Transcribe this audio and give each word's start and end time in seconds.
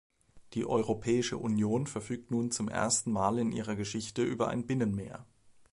Die 0.53 0.65
Europäische 0.65 1.37
Union 1.37 1.85
verfügt 1.85 2.31
nun 2.31 2.49
zum 2.49 2.69
ersten 2.69 3.11
Mal 3.11 3.37
in 3.37 3.51
ihrer 3.51 3.75
Geschichte 3.75 4.23
über 4.23 4.47
ein 4.47 4.65
Binnenmeer. 4.65 5.27